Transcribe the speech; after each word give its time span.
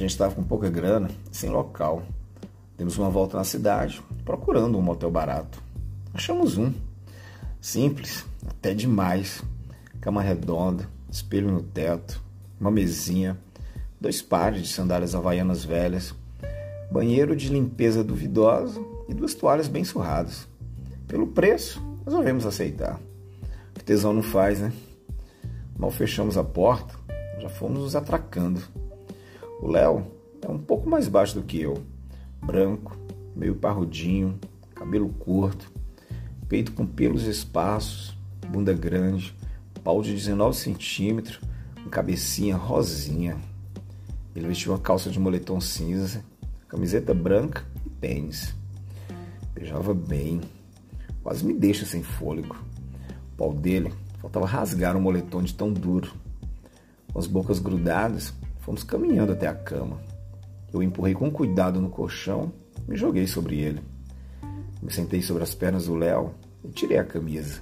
gente 0.00 0.10
estava 0.10 0.34
com 0.34 0.42
pouca 0.42 0.70
grana, 0.70 1.10
sem 1.30 1.50
local. 1.50 2.02
Demos 2.76 2.96
uma 2.96 3.10
volta 3.10 3.36
na 3.36 3.44
cidade, 3.44 4.02
procurando 4.24 4.78
um 4.78 4.82
motel 4.82 5.10
barato. 5.10 5.62
Achamos 6.14 6.56
um. 6.56 6.72
Simples, 7.60 8.24
até 8.48 8.72
demais. 8.72 9.42
Cama 10.00 10.22
redonda, 10.22 10.88
espelho 11.10 11.52
no 11.52 11.62
teto, 11.62 12.22
uma 12.58 12.70
mesinha, 12.70 13.38
dois 14.00 14.22
pares 14.22 14.62
de 14.62 14.68
sandálias 14.68 15.14
havaianas 15.14 15.62
velhas, 15.62 16.14
banheiro 16.90 17.36
de 17.36 17.50
limpeza 17.50 18.02
duvidosa 18.02 18.80
e 19.06 19.12
duas 19.12 19.34
toalhas 19.34 19.68
bem 19.68 19.84
surradas. 19.84 20.48
Pelo 21.06 21.26
preço, 21.26 21.82
resolvemos 22.06 22.46
aceitar. 22.46 22.98
O 23.78 23.82
tesão 23.82 24.14
não 24.14 24.22
faz, 24.22 24.60
né? 24.60 24.72
Mal 25.76 25.90
fechamos 25.90 26.38
a 26.38 26.44
porta, 26.44 26.94
já 27.38 27.50
fomos 27.50 27.80
nos 27.80 27.96
atracando. 27.96 28.62
O 29.60 29.68
Léo 29.68 30.06
é 30.40 30.50
um 30.50 30.58
pouco 30.58 30.88
mais 30.88 31.06
baixo 31.06 31.34
do 31.34 31.42
que 31.42 31.60
eu, 31.60 31.82
branco, 32.42 32.96
meio 33.36 33.54
parrudinho, 33.54 34.40
cabelo 34.74 35.10
curto, 35.10 35.70
peito 36.48 36.72
com 36.72 36.86
pelos 36.86 37.24
esparsos, 37.24 38.16
bunda 38.48 38.72
grande, 38.72 39.36
pau 39.84 40.00
de 40.00 40.14
19 40.14 40.56
centímetros, 40.56 41.40
cabecinha 41.90 42.56
rosinha. 42.56 43.36
Ele 44.34 44.48
vestiu 44.48 44.72
uma 44.72 44.78
calça 44.78 45.10
de 45.10 45.20
moletom 45.20 45.60
cinza, 45.60 46.24
camiseta 46.66 47.12
branca 47.12 47.62
e 47.84 47.90
tênis. 47.90 48.54
Beijava 49.52 49.92
bem, 49.92 50.40
quase 51.22 51.44
me 51.44 51.52
deixa 51.52 51.84
sem 51.84 52.02
fôlego. 52.02 52.56
O 53.34 53.36
pau 53.36 53.52
dele 53.52 53.92
faltava 54.20 54.46
rasgar 54.46 54.96
o 54.96 55.00
moletom 55.02 55.42
de 55.42 55.52
tão 55.52 55.70
duro. 55.70 56.12
Com 57.12 57.18
as 57.18 57.26
bocas 57.26 57.58
grudadas, 57.58 58.32
fomos 58.70 58.84
caminhando 58.84 59.32
até 59.32 59.48
a 59.48 59.54
cama. 59.54 60.00
Eu 60.72 60.80
empurrei 60.80 61.12
com 61.12 61.28
cuidado 61.28 61.80
no 61.80 61.90
colchão 61.90 62.52
me 62.86 62.96
joguei 62.96 63.26
sobre 63.26 63.58
ele. 63.58 63.80
Me 64.80 64.92
sentei 64.92 65.20
sobre 65.20 65.42
as 65.42 65.54
pernas 65.54 65.86
do 65.86 65.96
Léo 65.96 66.32
e 66.64 66.68
tirei 66.68 66.98
a 66.98 67.04
camisa. 67.04 67.60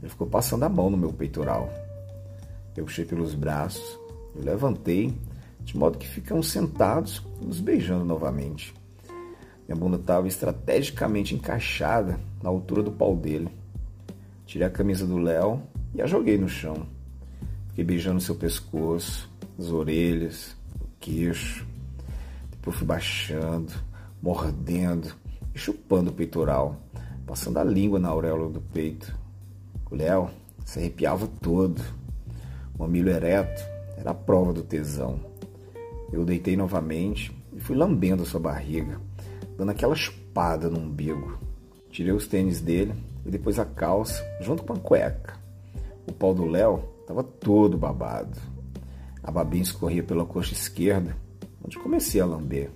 Ele 0.00 0.10
ficou 0.10 0.26
passando 0.26 0.64
a 0.64 0.68
mão 0.68 0.90
no 0.90 0.96
meu 0.96 1.12
peitoral. 1.12 1.70
Eu 2.76 2.84
puxei 2.84 3.06
pelos 3.06 3.34
braços, 3.34 3.98
levantei, 4.34 5.14
de 5.62 5.76
modo 5.76 5.98
que 5.98 6.06
ficamos 6.06 6.50
sentados, 6.50 7.22
nos 7.40 7.58
beijando 7.58 8.04
novamente. 8.04 8.74
Minha 9.66 9.76
bunda 9.76 9.96
estava 9.96 10.28
estrategicamente 10.28 11.34
encaixada 11.34 12.20
na 12.42 12.50
altura 12.50 12.82
do 12.82 12.92
pau 12.92 13.16
dele. 13.16 13.48
Tirei 14.44 14.66
a 14.66 14.70
camisa 14.70 15.06
do 15.06 15.18
Léo 15.18 15.62
e 15.94 16.02
a 16.02 16.06
joguei 16.06 16.36
no 16.36 16.48
chão. 16.48 16.86
Fiquei 17.68 17.84
beijando 17.84 18.20
seu 18.20 18.34
pescoço, 18.34 19.28
as 19.58 19.70
orelhas, 19.70 20.56
o 20.80 20.86
queixo. 21.00 21.66
Depois 22.50 22.76
fui 22.76 22.86
baixando, 22.86 23.72
mordendo 24.22 25.14
e 25.54 25.58
chupando 25.58 26.10
o 26.10 26.14
peitoral, 26.14 26.76
passando 27.26 27.58
a 27.58 27.64
língua 27.64 27.98
na 27.98 28.08
auréola 28.08 28.48
do 28.48 28.60
peito. 28.60 29.16
O 29.90 29.94
Léo 29.94 30.30
se 30.64 30.78
arrepiava 30.78 31.26
todo. 31.40 31.82
O 32.74 32.82
mamilo 32.82 33.08
ereto 33.08 33.62
era 33.96 34.10
a 34.10 34.14
prova 34.14 34.52
do 34.52 34.62
tesão. 34.62 35.18
Eu 36.12 36.24
deitei 36.24 36.56
novamente 36.56 37.32
e 37.52 37.60
fui 37.60 37.76
lambendo 37.76 38.26
sua 38.26 38.40
barriga, 38.40 39.00
dando 39.56 39.70
aquela 39.70 39.94
chupada 39.94 40.68
no 40.68 40.78
umbigo. 40.78 41.38
Tirei 41.90 42.12
os 42.12 42.26
tênis 42.26 42.60
dele 42.60 42.94
e 43.24 43.30
depois 43.30 43.58
a 43.58 43.64
calça, 43.64 44.22
junto 44.40 44.62
com 44.62 44.74
a 44.74 44.78
cueca. 44.78 45.34
O 46.06 46.12
pau 46.12 46.34
do 46.34 46.44
Léo 46.44 46.84
estava 47.00 47.22
todo 47.24 47.78
babado. 47.78 48.55
A 49.26 49.30
babinha 49.32 49.64
escorria 49.64 50.04
pela 50.04 50.24
coxa 50.24 50.52
esquerda, 50.52 51.16
onde 51.60 51.76
comecei 51.80 52.20
a 52.20 52.24
lamber. 52.24 52.70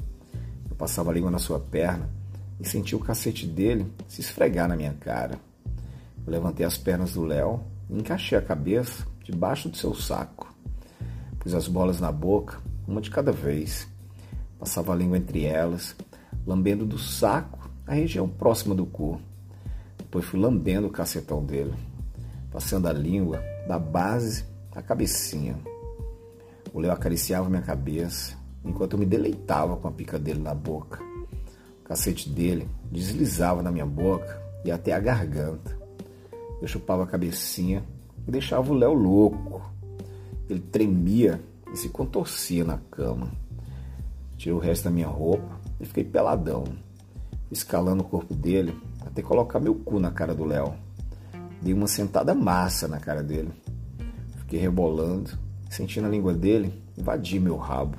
Eu 0.68 0.74
passava 0.74 1.12
a 1.12 1.14
língua 1.14 1.30
na 1.30 1.38
sua 1.38 1.60
perna 1.60 2.10
e 2.58 2.66
senti 2.66 2.96
o 2.96 2.98
cacete 2.98 3.46
dele 3.46 3.86
se 4.08 4.20
esfregar 4.20 4.66
na 4.68 4.76
minha 4.76 4.92
cara. 4.94 5.38
Eu 6.26 6.32
levantei 6.32 6.66
as 6.66 6.76
pernas 6.76 7.12
do 7.12 7.24
Léo 7.24 7.60
e 7.88 7.96
encaixei 7.96 8.36
a 8.36 8.42
cabeça 8.42 9.06
debaixo 9.22 9.68
do 9.68 9.76
seu 9.76 9.94
saco. 9.94 10.52
Pus 11.38 11.54
as 11.54 11.68
bolas 11.68 12.00
na 12.00 12.10
boca, 12.10 12.58
uma 12.84 13.00
de 13.00 13.10
cada 13.10 13.30
vez. 13.30 13.86
Passava 14.58 14.92
a 14.92 14.96
língua 14.96 15.18
entre 15.18 15.44
elas, 15.44 15.94
lambendo 16.44 16.84
do 16.84 16.98
saco 16.98 17.70
a 17.86 17.94
região 17.94 18.28
próxima 18.28 18.74
do 18.74 18.84
cu. 18.84 19.20
Depois 19.96 20.24
fui 20.24 20.40
lambendo 20.40 20.88
o 20.88 20.90
cacetão 20.90 21.44
dele, 21.44 21.74
passando 22.50 22.88
a 22.88 22.92
língua 22.92 23.40
da 23.68 23.78
base 23.78 24.44
à 24.74 24.82
cabecinha. 24.82 25.69
O 26.72 26.80
Léo 26.80 26.92
acariciava 26.92 27.48
minha 27.48 27.62
cabeça, 27.62 28.36
enquanto 28.64 28.92
eu 28.92 28.98
me 28.98 29.06
deleitava 29.06 29.76
com 29.76 29.88
a 29.88 29.92
pica 29.92 30.18
dele 30.18 30.40
na 30.40 30.54
boca. 30.54 31.02
O 31.80 31.84
cacete 31.84 32.28
dele 32.28 32.68
deslizava 32.90 33.62
na 33.62 33.72
minha 33.72 33.86
boca 33.86 34.40
e 34.64 34.70
até 34.70 34.92
a 34.92 35.00
garganta. 35.00 35.76
Eu 36.62 36.68
chupava 36.68 37.02
a 37.04 37.06
cabecinha 37.06 37.82
e 38.26 38.30
deixava 38.30 38.70
o 38.70 38.76
Léo 38.76 38.92
louco. 38.92 39.62
Ele 40.48 40.60
tremia 40.60 41.40
e 41.72 41.76
se 41.76 41.88
contorcia 41.88 42.64
na 42.64 42.78
cama. 42.90 43.30
Tirei 44.36 44.54
o 44.54 44.58
resto 44.58 44.84
da 44.84 44.90
minha 44.90 45.08
roupa 45.08 45.60
e 45.80 45.84
fiquei 45.84 46.04
peladão, 46.04 46.64
escalando 47.50 48.02
o 48.02 48.06
corpo 48.06 48.34
dele 48.34 48.76
até 49.04 49.22
colocar 49.22 49.58
meu 49.58 49.74
cu 49.74 49.98
na 49.98 50.10
cara 50.10 50.34
do 50.34 50.44
Léo. 50.44 50.74
Dei 51.60 51.74
uma 51.74 51.88
sentada 51.88 52.34
massa 52.34 52.86
na 52.86 53.00
cara 53.00 53.22
dele. 53.22 53.50
Fiquei 54.38 54.60
rebolando, 54.60 55.38
sentindo 55.70 56.06
a 56.06 56.10
língua 56.10 56.34
dele 56.34 56.82
invadir 56.98 57.40
meu 57.40 57.56
rabo. 57.56 57.96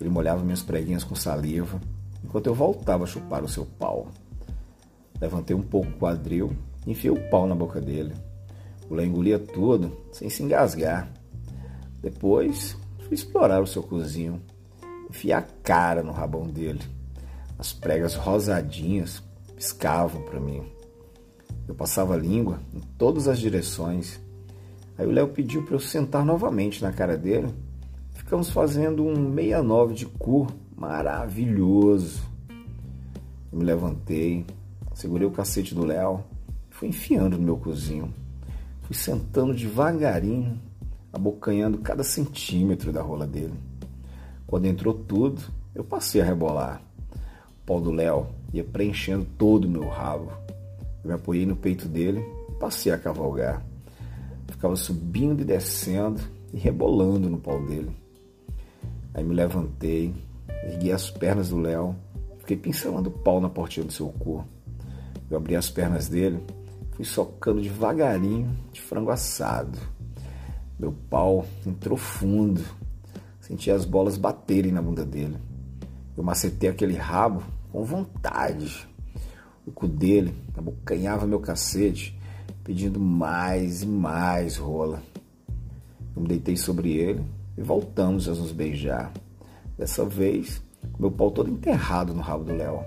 Ele 0.00 0.08
molhava 0.08 0.42
minhas 0.42 0.62
preguinhas 0.62 1.04
com 1.04 1.14
saliva, 1.14 1.78
enquanto 2.24 2.46
eu 2.46 2.54
voltava 2.54 3.04
a 3.04 3.06
chupar 3.06 3.44
o 3.44 3.48
seu 3.48 3.66
pau. 3.66 4.08
Levantei 5.20 5.54
um 5.54 5.62
pouco 5.62 5.90
o 5.90 5.98
quadril 5.98 6.56
Enfiei 6.86 7.10
o 7.10 7.28
pau 7.28 7.48
na 7.48 7.54
boca 7.54 7.80
dele. 7.80 8.14
O 8.88 8.94
Léo 8.94 9.06
engolia 9.06 9.38
tudo, 9.40 9.96
sem 10.12 10.30
se 10.30 10.42
engasgar. 10.42 11.10
Depois, 12.00 12.76
fui 13.00 13.14
explorar 13.14 13.60
o 13.60 13.66
seu 13.66 13.82
cozinho. 13.82 14.40
Enfiei 15.10 15.32
a 15.32 15.42
cara 15.42 16.02
no 16.02 16.12
rabão 16.12 16.46
dele. 16.46 16.80
As 17.58 17.72
pregas 17.72 18.14
rosadinhas 18.14 19.20
piscavam 19.56 20.22
para 20.22 20.38
mim. 20.38 20.62
Eu 21.66 21.74
passava 21.74 22.14
a 22.14 22.16
língua 22.16 22.60
em 22.72 22.78
todas 22.96 23.26
as 23.26 23.40
direções. 23.40 24.20
Aí 24.98 25.06
o 25.06 25.10
Léo 25.10 25.28
pediu 25.28 25.62
para 25.62 25.74
eu 25.74 25.80
sentar 25.80 26.24
novamente 26.24 26.82
na 26.82 26.92
cara 26.92 27.16
dele. 27.16 27.54
Ficamos 28.14 28.50
fazendo 28.50 29.04
um 29.04 29.34
69 29.34 29.94
de 29.94 30.06
cu 30.06 30.46
maravilhoso. 30.76 32.22
Eu 33.52 33.58
me 33.58 33.64
levantei, 33.64 34.44
segurei 34.94 35.26
o 35.26 35.30
cacete 35.30 35.74
do 35.74 35.84
Léo 35.84 36.24
Fui 36.76 36.88
enfiando 36.88 37.38
no 37.38 37.42
meu 37.42 37.56
cozinho. 37.56 38.12
Fui 38.82 38.94
sentando 38.94 39.54
devagarinho, 39.54 40.60
abocanhando 41.10 41.78
cada 41.78 42.04
centímetro 42.04 42.92
da 42.92 43.00
rola 43.00 43.26
dele. 43.26 43.54
Quando 44.46 44.66
entrou 44.66 44.92
tudo, 44.92 45.40
eu 45.74 45.82
passei 45.82 46.20
a 46.20 46.24
rebolar. 46.26 46.82
O 47.14 47.64
pau 47.64 47.80
do 47.80 47.90
Léo 47.90 48.26
ia 48.52 48.62
preenchendo 48.62 49.26
todo 49.38 49.64
o 49.64 49.70
meu 49.70 49.88
rabo. 49.88 50.30
Eu 51.02 51.08
me 51.08 51.12
apoiei 51.14 51.46
no 51.46 51.56
peito 51.56 51.88
dele 51.88 52.22
e 52.50 52.52
passei 52.60 52.92
a 52.92 52.98
cavalgar. 52.98 53.64
Ficava 54.56 54.76
subindo 54.76 55.40
e 55.40 55.44
descendo 55.44 56.20
e 56.52 56.58
rebolando 56.58 57.30
no 57.30 57.38
pau 57.38 57.64
dele. 57.64 57.90
Aí 59.14 59.24
me 59.24 59.34
levantei, 59.34 60.12
ergui 60.64 60.92
as 60.92 61.10
pernas 61.10 61.48
do 61.48 61.58
Léo, 61.58 61.96
fiquei 62.40 62.56
pincelando 62.56 63.08
o 63.08 63.12
pau 63.12 63.40
na 63.40 63.48
portinha 63.48 63.86
do 63.86 63.92
seu 63.92 64.08
cu. 64.08 64.44
Eu 65.30 65.38
abri 65.38 65.56
as 65.56 65.70
pernas 65.70 66.08
dele 66.08 66.42
Fui 66.96 67.04
socando 67.04 67.60
devagarinho 67.60 68.56
de 68.72 68.80
frango 68.80 69.10
assado. 69.10 69.78
Meu 70.78 70.94
pau 71.10 71.44
entrou 71.66 71.98
fundo. 71.98 72.64
Senti 73.38 73.70
as 73.70 73.84
bolas 73.84 74.16
baterem 74.16 74.72
na 74.72 74.80
bunda 74.80 75.04
dele. 75.04 75.36
Eu 76.16 76.24
macetei 76.24 76.70
aquele 76.70 76.96
rabo 76.96 77.42
com 77.70 77.84
vontade. 77.84 78.88
O 79.66 79.70
cu 79.70 79.86
dele 79.86 80.34
abocanhava 80.56 81.26
meu 81.26 81.38
cacete, 81.38 82.15
pedindo 82.66 82.98
mais 82.98 83.84
e 83.84 83.86
mais 83.86 84.56
rola. 84.56 85.00
Eu 86.16 86.22
me 86.22 86.26
deitei 86.26 86.56
sobre 86.56 86.94
ele 86.94 87.24
e 87.56 87.62
voltamos 87.62 88.28
a 88.28 88.32
nos 88.32 88.50
beijar. 88.50 89.12
Dessa 89.78 90.04
vez, 90.04 90.60
meu 90.98 91.08
pau 91.08 91.30
todo 91.30 91.48
enterrado 91.48 92.12
no 92.12 92.20
rabo 92.20 92.42
do 92.42 92.52
Léo. 92.52 92.84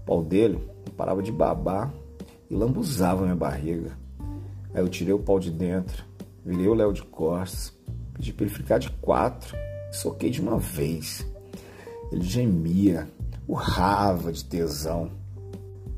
O 0.00 0.06
pau 0.06 0.22
dele 0.22 0.58
parava 0.96 1.22
de 1.22 1.30
babar 1.30 1.92
e 2.48 2.54
lambuzava 2.54 3.24
minha 3.24 3.36
barriga. 3.36 3.92
Aí 4.72 4.80
eu 4.80 4.88
tirei 4.88 5.12
o 5.12 5.18
pau 5.18 5.38
de 5.38 5.50
dentro, 5.50 6.02
virei 6.42 6.66
o 6.66 6.74
Léo 6.74 6.94
de 6.94 7.02
costas, 7.02 7.74
pedi 8.14 8.32
para 8.32 8.46
ele 8.46 8.54
ficar 8.54 8.78
de 8.78 8.90
quatro 8.90 9.54
e 9.90 9.94
soquei 9.94 10.30
de 10.30 10.40
uma 10.40 10.58
vez. 10.58 11.26
Ele 12.10 12.24
gemia, 12.24 13.06
urrava 13.46 14.32
de 14.32 14.42
tesão. 14.42 15.10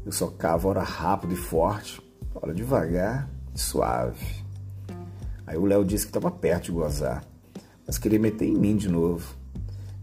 Eu 0.05 0.11
socava 0.11 0.67
hora 0.67 0.83
rápido 0.83 1.35
e 1.35 1.37
forte, 1.37 2.01
hora 2.43 2.55
devagar 2.55 3.29
e 3.55 3.59
suave. 3.59 4.45
Aí 5.47 5.57
o 5.57 5.65
Léo 5.65 5.85
disse 5.85 6.05
que 6.05 6.11
estava 6.11 6.31
perto 6.31 6.65
de 6.65 6.73
gozar, 6.73 7.25
mas 7.87 7.99
queria 7.99 8.19
meter 8.19 8.47
em 8.47 8.55
mim 8.55 8.77
de 8.77 8.89
novo. 8.89 9.35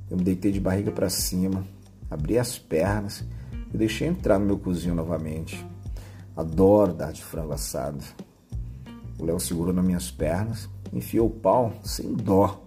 Eu 0.10 0.18
me 0.18 0.24
deitei 0.24 0.52
de 0.52 0.60
barriga 0.60 0.92
para 0.92 1.10
cima, 1.10 1.66
abri 2.10 2.38
as 2.38 2.58
pernas 2.58 3.24
e 3.74 3.78
deixei 3.78 4.08
entrar 4.08 4.40
no 4.40 4.46
meu 4.46 4.58
cozinho 4.58 4.96
novamente. 4.96 5.66
Adoro 6.36 6.94
dar 6.94 7.12
de 7.12 7.24
frango 7.24 7.54
assado. 7.54 8.04
O 9.20 9.26
Léo 9.26 9.40
segurou 9.40 9.74
nas 9.74 9.86
minhas 9.86 10.10
pernas, 10.10 10.70
enfiou 10.92 11.28
o 11.28 11.32
pau 11.32 11.74
sem 11.84 12.14
dó. 12.14 12.64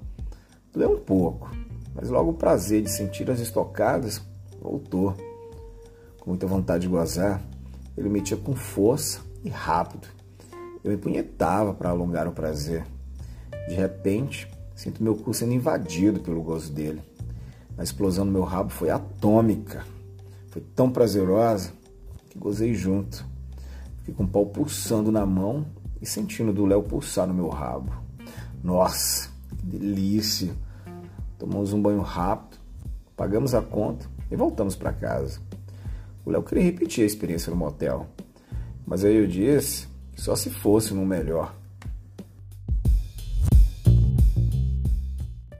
Doeu 0.72 0.92
um 0.92 1.00
pouco, 1.00 1.50
mas 1.94 2.08
logo 2.08 2.30
o 2.30 2.34
prazer 2.34 2.82
de 2.82 2.90
sentir 2.90 3.30
as 3.30 3.40
estocadas 3.40 4.22
voltou. 4.60 5.14
Com 6.20 6.30
muita 6.30 6.46
vontade 6.46 6.82
de 6.82 6.88
gozar, 6.88 7.42
ele 7.96 8.08
metia 8.08 8.36
com 8.36 8.54
força 8.54 9.25
e 9.46 9.48
rápido. 9.48 10.08
Eu 10.82 10.90
me 10.90 10.96
punhetava 10.96 11.72
para 11.72 11.90
alongar 11.90 12.26
o 12.26 12.32
prazer. 12.32 12.84
De 13.68 13.74
repente, 13.74 14.50
sinto 14.74 15.02
meu 15.02 15.14
cu 15.14 15.32
sendo 15.32 15.52
invadido 15.52 16.20
pelo 16.20 16.42
gozo 16.42 16.72
dele. 16.72 17.00
A 17.78 17.82
explosão 17.82 18.24
no 18.24 18.32
meu 18.32 18.42
rabo 18.42 18.70
foi 18.70 18.90
atômica. 18.90 19.84
Foi 20.50 20.62
tão 20.74 20.90
prazerosa 20.90 21.72
que 22.28 22.38
gozei 22.38 22.74
junto. 22.74 23.24
Fiquei 23.98 24.14
com 24.14 24.24
o 24.24 24.28
pau 24.28 24.46
pulsando 24.46 25.12
na 25.12 25.24
mão 25.24 25.66
e 26.02 26.06
sentindo 26.06 26.52
do 26.52 26.66
Léo 26.66 26.82
pulsar 26.82 27.26
no 27.26 27.34
meu 27.34 27.48
rabo. 27.48 27.92
Nossa, 28.62 29.30
que 29.58 29.66
delícia! 29.66 30.52
Tomamos 31.38 31.72
um 31.72 31.80
banho 31.80 32.00
rápido, 32.00 32.58
pagamos 33.16 33.54
a 33.54 33.60
conta 33.60 34.08
e 34.30 34.34
voltamos 34.34 34.74
para 34.74 34.92
casa. 34.92 35.38
O 36.24 36.30
Léo 36.30 36.42
queria 36.42 36.64
repetir 36.64 37.04
a 37.04 37.06
experiência 37.06 37.50
no 37.50 37.56
motel, 37.56 38.06
mas 38.86 39.04
aí 39.04 39.16
eu 39.16 39.26
disse 39.26 39.88
só 40.16 40.34
se 40.34 40.48
fosse 40.48 40.94
no 40.94 41.04
melhor. 41.04 41.54